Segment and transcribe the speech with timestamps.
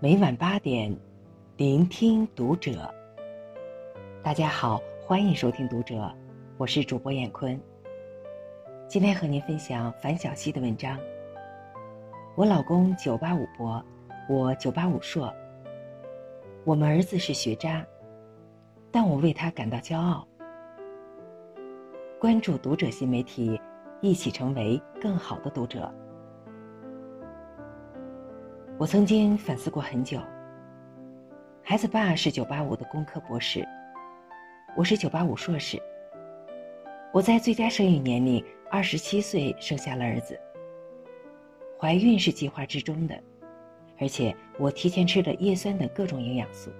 [0.00, 0.96] 每晚八点，
[1.56, 2.88] 聆听读者。
[4.22, 5.96] 大家好，欢迎收听《读者》，
[6.56, 7.60] 我是主播闫坤。
[8.86, 10.96] 今天和您分享樊晓溪的文章。
[12.36, 13.84] 我老公九八五博，
[14.28, 15.34] 我九八五硕。
[16.64, 17.84] 我们儿子是学渣，
[18.92, 20.24] 但我为他感到骄傲。
[22.20, 23.60] 关注《读者》新媒体，
[24.00, 25.92] 一起成为更好的读者。
[28.78, 30.20] 我曾经反思过很久。
[31.64, 33.66] 孩子爸是九八五的工科博士，
[34.76, 35.82] 我是九八五硕士。
[37.12, 40.38] 我在最佳生育年龄二十七岁生下了儿子。
[41.76, 43.20] 怀孕是计划之中的，
[43.98, 46.70] 而且我提前吃了叶酸等各种营养素。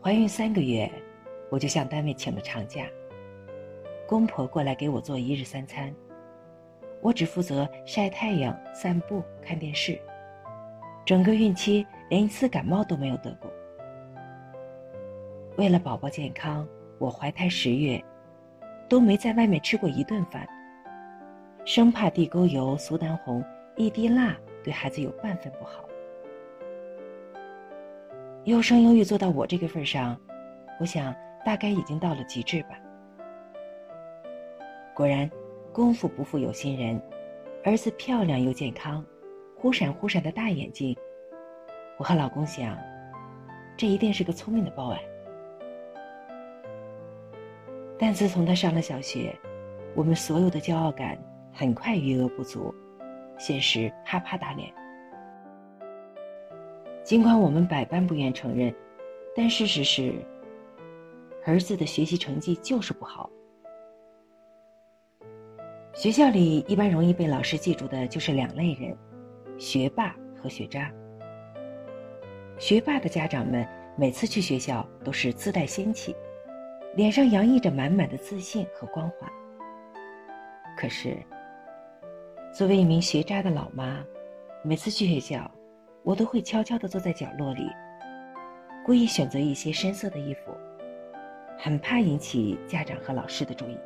[0.00, 0.88] 怀孕三个月，
[1.50, 2.86] 我就向单位请了长假。
[4.06, 5.92] 公婆过来给我做一日三餐。
[7.00, 9.98] 我只负责晒太阳、散步、看电视。
[11.04, 13.50] 整个孕期连一次感冒都没有得过。
[15.56, 18.02] 为了宝宝健康，我怀胎十月，
[18.88, 20.46] 都没在外面吃过一顿饭。
[21.64, 23.44] 生怕地沟油、苏丹红、
[23.76, 25.88] 一滴辣对孩子有半分不好。
[28.44, 30.18] 优生优育做到我这个份上，
[30.80, 31.14] 我想
[31.44, 32.70] 大概已经到了极致吧。
[34.94, 35.30] 果然。
[35.78, 37.00] 功夫不负有心人，
[37.62, 39.06] 儿子漂亮又健康，
[39.54, 40.96] 忽闪忽闪的大眼睛。
[41.96, 42.76] 我和老公想，
[43.76, 44.98] 这一定是个聪明的报恩。
[47.96, 49.32] 但自从他上了小学，
[49.94, 51.16] 我们所有的骄傲感
[51.52, 52.74] 很快余额不足，
[53.38, 54.74] 现实啪啪打脸。
[57.04, 58.74] 尽管我们百般不愿承认，
[59.32, 60.12] 但事实是，
[61.44, 63.30] 儿子的学习成绩就是不好。
[65.98, 68.96] 学校里一般容易被老师记住的就是两类人：
[69.58, 70.88] 学霸和学渣。
[72.56, 73.66] 学霸的家长们
[73.96, 76.14] 每次去学校都是自带仙气，
[76.94, 79.28] 脸上洋溢着满满的自信和光环。
[80.76, 81.16] 可是，
[82.52, 83.98] 作为一名学渣的老妈，
[84.62, 85.50] 每次去学校，
[86.04, 87.68] 我都会悄悄地坐在角落里，
[88.86, 90.52] 故意选择一些深色的衣服，
[91.58, 93.76] 很怕引起家长和老师的注意。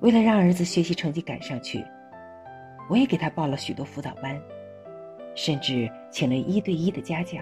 [0.00, 1.84] 为了让儿子学习成绩赶上去，
[2.88, 4.40] 我也给他报了许多辅导班，
[5.34, 7.40] 甚至请了一对一的家教，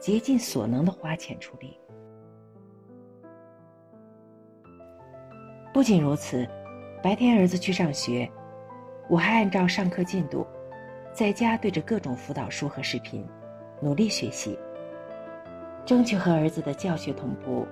[0.00, 1.78] 竭尽所能的花钱出力。
[5.72, 6.48] 不仅如此，
[7.02, 8.28] 白天儿子去上学，
[9.08, 10.44] 我还按照上课进度，
[11.12, 13.24] 在家对着各种辅导书和视频，
[13.80, 14.58] 努力学习，
[15.84, 17.66] 争取和儿子的教学同步，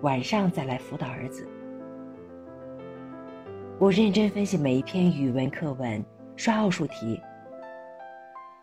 [0.00, 1.46] 晚上再来辅导儿子。
[3.80, 7.20] 我认真分析每一篇语文课文，刷奥数题。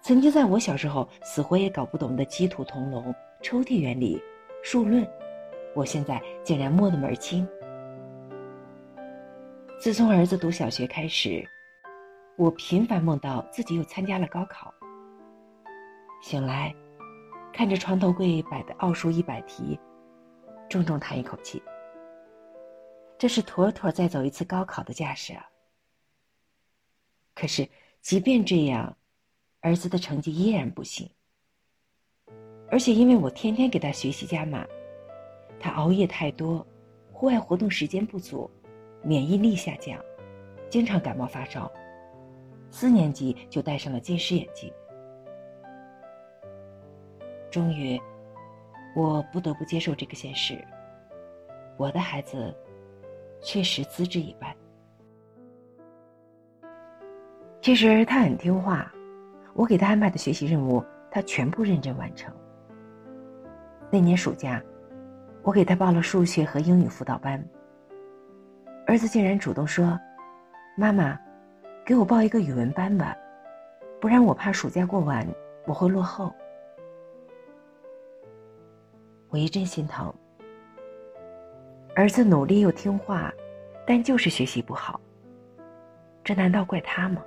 [0.01, 4.21] 曾经在我小时候死活也搞不懂的鸡兔同笼、抽屉原理、
[4.61, 5.07] 数论，
[5.73, 7.47] 我现在竟然摸得门儿清。
[9.79, 11.41] 自从儿子读小学开始，
[12.35, 14.69] 我频繁梦到自己又参加了高考。
[16.21, 16.75] 醒来，
[17.53, 19.79] 看着床头柜摆的奥数一百题，
[20.69, 21.63] 重重叹一口气。
[23.17, 25.49] 这是妥妥再走一次高考的架势啊！
[27.33, 27.67] 可是，
[28.01, 28.95] 即便这样，
[29.61, 31.09] 儿子的成绩依然不行。
[32.69, 34.65] 而且，因为我天天给他学习加码，
[35.59, 36.65] 他熬夜太多，
[37.13, 38.51] 户外活动时间不足，
[39.01, 39.97] 免疫力下降，
[40.69, 41.71] 经常感冒发烧。
[42.69, 44.73] 四年级就戴上了近视眼镜。
[47.49, 47.97] 终于，
[48.93, 50.61] 我不得不接受这个现实：
[51.77, 52.53] 我的孩子。
[53.45, 54.51] 确实资质一般。
[57.61, 58.91] 其实他很听话，
[59.53, 62.33] 我给他安排的学习任务，他全部认真完成。
[63.91, 64.59] 那年暑假，
[65.43, 67.41] 我给他报了数学和英语辅导班。
[68.87, 69.97] 儿子竟然主动说
[70.75, 71.15] ：“妈妈，
[71.85, 73.15] 给我报一个语文班吧，
[74.01, 75.23] 不然我怕暑假过完
[75.67, 76.33] 我会落后。”
[79.29, 80.11] 我一阵心疼。
[81.95, 83.33] 儿子努力又听话，
[83.87, 84.99] 但就是学习不好。
[86.25, 87.23] 这难道怪他吗？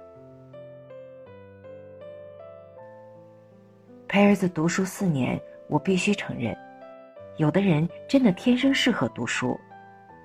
[4.06, 6.54] 陪儿子读书四年，我必须承认，
[7.38, 9.58] 有的人真的天生适合读书，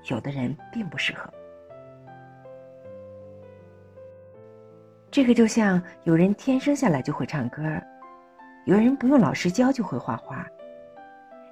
[0.09, 1.33] 有的人并不适合。
[5.09, 7.61] 这个就像有人天生下来就会唱歌，
[8.65, 10.45] 有人不用老师教就会画画，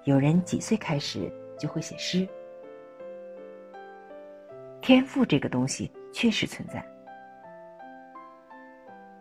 [0.04, 2.28] 有人几岁开始就会写诗。
[4.82, 6.84] 天赋这个东西确实存在。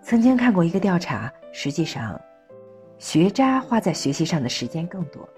[0.00, 2.18] 曾经看过一个调查，实际上，
[2.98, 5.28] 学渣花在学习上的时间更多。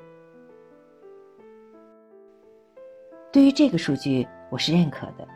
[3.32, 5.26] 对于这个数据，我是认可的，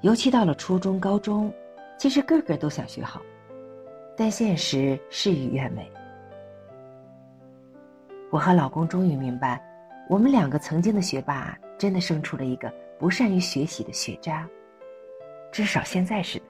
[0.00, 1.52] 尤其到了初中、高中，
[1.98, 3.20] 其实个个都想学好，
[4.16, 5.86] 但现实事与愿违。
[8.30, 9.62] 我和老公终于明白，
[10.08, 14.48] 我们两个曾经的学霸，真的生出了一个不善于学习的学渣，
[15.50, 16.40] 至少现在是。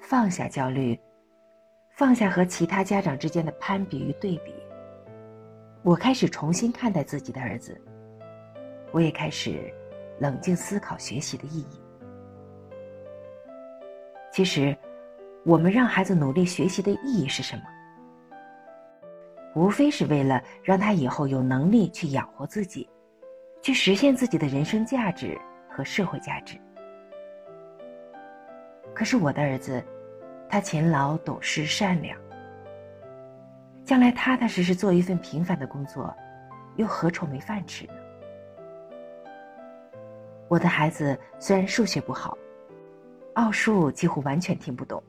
[0.00, 0.98] 放下焦虑，
[1.90, 4.52] 放下和其他家长之间的攀比与对比，
[5.82, 7.80] 我开始重新看待自己的儿子。
[8.90, 9.72] 我也开始
[10.20, 11.80] 冷静思考学习的意义。
[14.30, 14.76] 其实，
[15.44, 17.62] 我们让孩子努力学习的意义是什么？
[19.54, 22.88] 无非是为了让他以后有能力去养活自己，
[23.62, 26.58] 去实现自己的人生价值和社会价值。
[28.92, 29.82] 可是我的儿子，
[30.48, 32.18] 他勤劳、懂事、善良，
[33.84, 36.14] 将来踏踏实实做一份平凡的工作，
[36.76, 37.94] 又何愁没饭吃呢？
[40.48, 42.36] 我的孩子虽然数学不好，
[43.34, 45.02] 奥数几乎完全听不懂，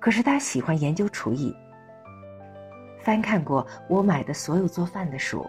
[0.00, 1.56] 可是他喜欢研究厨艺。
[3.00, 5.48] 翻看过我买的所有做饭的书，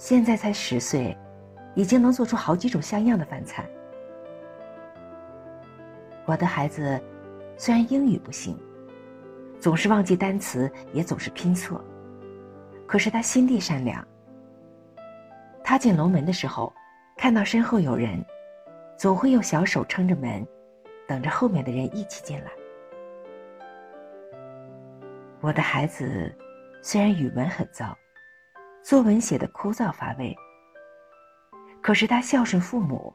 [0.00, 1.14] 现在才十岁，
[1.74, 3.68] 已经能做出好几种像样的饭菜。
[6.24, 6.98] 我的孩子
[7.58, 8.58] 虽然英语不行，
[9.60, 11.84] 总是忘记单词，也总是拼错，
[12.86, 14.02] 可是他心地善良。
[15.62, 16.72] 他进楼门的时候。
[17.18, 18.24] 看到身后有人，
[18.96, 20.46] 总会用小手撑着门，
[21.06, 22.50] 等着后面的人一起进来。
[25.42, 26.34] 我的孩子
[26.80, 27.94] 虽然语文很糟，
[28.82, 30.34] 作文写的枯燥乏味，
[31.82, 33.14] 可是他孝顺父母，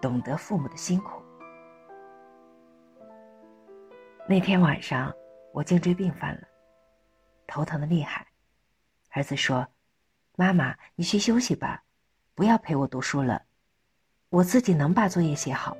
[0.00, 1.20] 懂得父母的辛苦。
[4.28, 5.12] 那天晚上，
[5.52, 6.42] 我颈椎病犯了，
[7.46, 8.26] 头疼的厉害。
[9.10, 9.66] 儿子说
[10.36, 11.82] ：“妈妈，你去休息吧。”
[12.34, 13.42] 不要陪我读书了，
[14.30, 15.76] 我自己能把作业写好。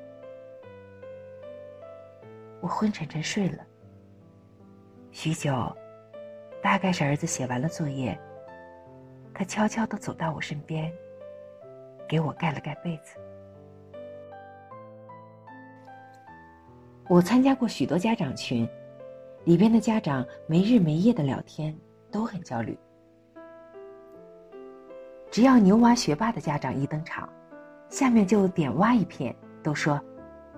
[2.61, 3.65] 我昏沉沉睡了。
[5.13, 5.75] 许久，
[6.63, 8.21] 大概是儿子写完了作业，
[9.35, 10.93] 他悄悄的走到我身边，
[12.09, 13.17] 给我盖了盖被子。
[17.09, 18.69] 我参加过许多家长群，
[19.45, 21.77] 里边的家长没日没夜的聊天，
[22.11, 22.79] 都很焦虑。
[25.31, 27.29] 只要牛娃学霸的家长一登场，
[27.89, 30.01] 下面就点哇一片，都说：“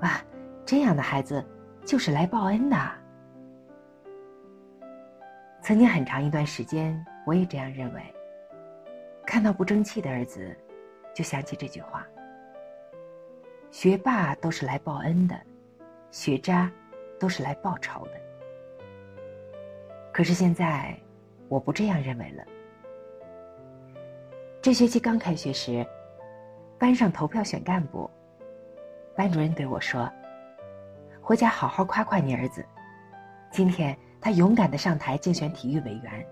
[0.02, 0.20] 哇，
[0.66, 1.44] 这样的孩子
[1.84, 2.76] 就是来报恩的。”
[5.62, 8.13] 曾经很长一段时间，我也这样认为。
[9.26, 10.56] 看到不争气的儿子，
[11.14, 12.06] 就想起这句话
[13.70, 15.40] ：“学霸都是来报恩的，
[16.10, 16.70] 学渣
[17.18, 18.12] 都是来报仇的。”
[20.12, 20.96] 可是现在，
[21.48, 22.44] 我不这样认为了。
[24.62, 25.84] 这学期刚开学时，
[26.78, 28.08] 班上投票选干部，
[29.16, 30.08] 班主任对我说
[31.20, 32.64] ：“回家好好夸夸你儿子，
[33.50, 36.26] 今天他勇敢的上台竞选体育委员，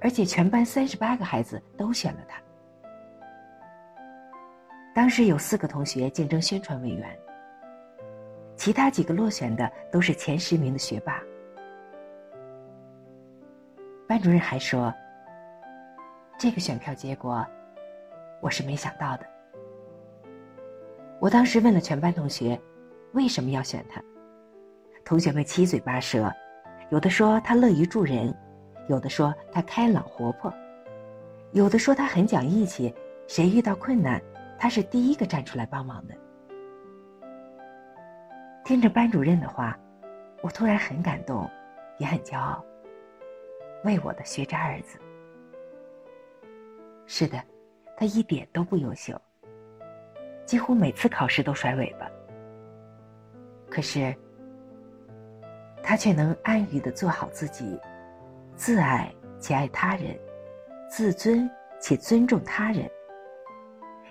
[0.00, 2.40] 而且全班三十八个孩子都选了他。
[4.94, 7.18] 当时有四个同学竞争宣传委员，
[8.56, 11.22] 其他几个落选的都是前十名的学霸。”
[14.08, 14.92] 班主任还说。
[16.40, 17.44] 这个选票结果，
[18.40, 19.26] 我是没想到的。
[21.18, 22.56] 我当时问了全班同学，
[23.12, 24.00] 为什么要选他？
[25.04, 26.32] 同学们七嘴八舌，
[26.90, 28.32] 有的说他乐于助人，
[28.88, 30.52] 有的说他开朗活泼，
[31.52, 32.92] 有的说他很讲义气，
[33.26, 34.20] 谁遇到困难，
[34.58, 36.14] 他是第一个站出来帮忙的。
[38.64, 39.78] 听着班主任的话，
[40.42, 41.48] 我突然很感动，
[41.98, 42.64] 也很骄傲，
[43.84, 44.98] 为我的学渣儿子。
[47.06, 47.42] 是的，
[47.96, 49.18] 他一点都不优秀，
[50.46, 52.06] 几乎每次考试都甩尾巴。
[53.70, 54.14] 可是，
[55.82, 57.78] 他却能安于的做好自己，
[58.58, 60.18] 自爱且爱他人，
[60.90, 61.48] 自尊
[61.80, 62.90] 且尊重他人，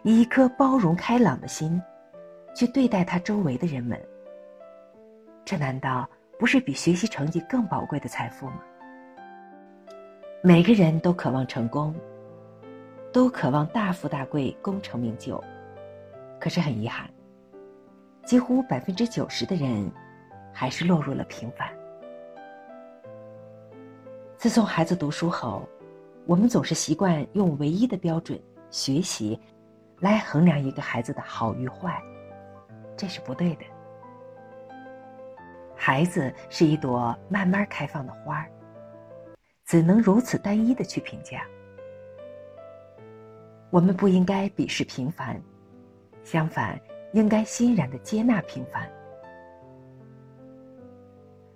[0.04, 1.80] 以一颗包容开朗的心，
[2.56, 4.02] 去对待他周围的人们。
[5.44, 8.62] 这难道不是比学习成绩更宝贵的财富吗？
[10.42, 11.94] 每个人都渴望成功。
[13.12, 15.44] 都渴望大富大贵、功成名就，
[16.40, 17.10] 可是很遗憾，
[18.24, 19.92] 几乎百分之九十的人，
[20.54, 21.68] 还是落入了平凡。
[24.38, 25.68] 自从孩子读书后，
[26.28, 28.40] 我们总是习惯用唯一的标准——
[28.70, 29.40] 学习，
[30.00, 32.00] 来衡量一个孩子的好与坏，
[32.96, 33.66] 这是不对的。
[35.76, 38.48] 孩子是一朵慢慢开放的花儿，
[39.66, 41.44] 怎能如此单一的去评价？
[43.72, 45.42] 我们不应该鄙视平凡，
[46.24, 46.80] 相反，
[47.12, 48.88] 应该欣然的接纳平凡。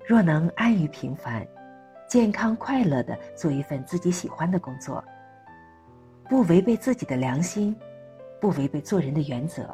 [0.03, 1.47] 若能安于平凡，
[2.11, 5.01] 健康快乐的做一份自己喜欢的工作，
[6.27, 7.73] 不违背自己的良心，
[8.37, 9.73] 不违背做人的原则，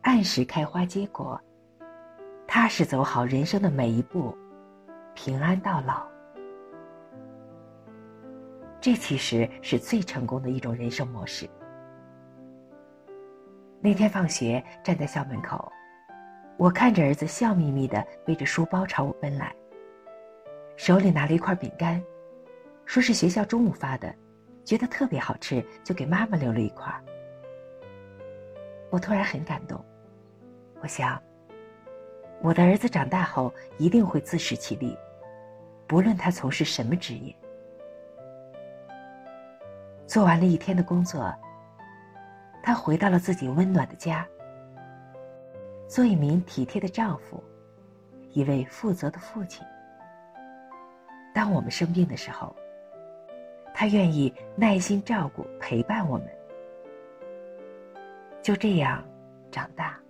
[0.00, 1.38] 按时开花结果，
[2.46, 4.34] 踏实走好人生的每一步，
[5.12, 6.06] 平安到老。
[8.80, 11.46] 这其实是最成功的一种人生模式。
[13.78, 15.70] 那天放学站在校门口，
[16.56, 19.54] 我看着儿子笑眯眯的背着书包朝我奔来，
[20.76, 22.02] 手里拿了一块饼干，
[22.84, 24.14] 说是学校中午发的，
[24.64, 26.92] 觉得特别好吃，就给妈妈留了一块。
[28.90, 29.82] 我突然很感动，
[30.80, 31.20] 我想，
[32.40, 34.96] 我的儿子长大后一定会自食其力，
[35.86, 37.34] 不论他从事什么职业。
[40.06, 41.34] 做完了一天的工作，
[42.62, 44.26] 他回到了自己温暖的家，
[45.88, 47.42] 做一名体贴的丈夫，
[48.30, 49.66] 一位负责的父亲。
[51.36, 52.56] 当我们生病的时候，
[53.74, 56.26] 他愿意耐心照顾、陪伴我们。
[58.40, 59.04] 就这样，
[59.52, 60.00] 长大，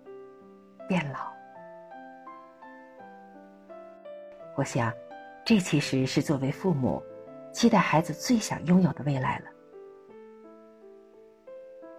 [0.86, 1.18] 变老。
[4.54, 4.92] 我想，
[5.44, 7.02] 这其实是作为父母，
[7.52, 9.46] 期待孩子最想拥有的未来了。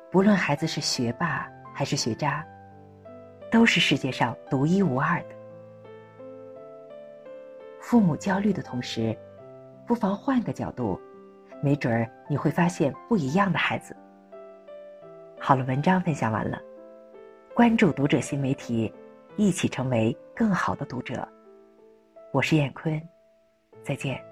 [0.10, 2.48] 不论孩子是学霸还是学渣，
[3.52, 5.37] 都是世界上独一无二的。
[7.90, 9.18] 父母焦虑的同时，
[9.86, 11.00] 不妨换个角度，
[11.64, 13.96] 没准儿你会发现不一样的孩子。
[15.40, 16.60] 好了，文章分享完了，
[17.56, 18.94] 关注读者新媒体，
[19.38, 21.26] 一起成为更好的读者。
[22.34, 23.02] 我是燕坤，
[23.86, 24.27] 再见。